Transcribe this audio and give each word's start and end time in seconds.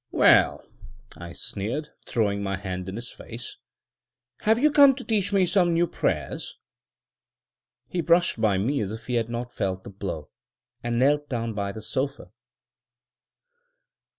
"Well," 0.09 0.65
I 1.15 1.31
sneered, 1.33 1.89
throwing 2.07 2.41
my 2.41 2.57
hand 2.57 2.89
in 2.89 2.95
his 2.95 3.11
face, 3.11 3.57
"have 4.39 4.57
you 4.57 4.71
come 4.71 4.95
to 4.95 5.03
teach 5.03 5.31
me 5.31 5.45
some 5.45 5.75
new 5.75 5.85
prayers?" 5.85 6.57
He 7.87 8.01
brushed 8.01 8.41
by 8.41 8.57
me 8.57 8.81
as 8.81 8.89
if 8.89 9.05
he 9.05 9.13
had 9.13 9.29
not 9.29 9.53
felt 9.53 9.83
the 9.83 9.91
blow, 9.91 10.31
and 10.81 10.97
knelt 10.97 11.29
down 11.29 11.53
by 11.53 11.71
the 11.71 11.83
sofa. 11.83 12.31